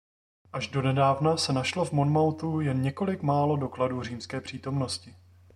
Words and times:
Až 0.53 0.67
donedávna 0.67 1.37
se 1.37 1.53
našlo 1.53 1.85
v 1.85 1.91
Monmouthu 1.91 2.61
jen 2.61 2.81
několik 2.81 3.21
málo 3.21 3.55
dokladů 3.57 4.03
římské 4.03 4.41
přítomnosti. 4.41 5.15